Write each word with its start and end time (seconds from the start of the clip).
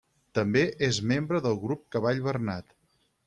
També 0.37 0.63
és 0.87 0.99
membre 1.11 1.43
del 1.47 1.59
Grup 1.67 1.83
Cavall 1.97 2.25
Bernat. 2.31 2.75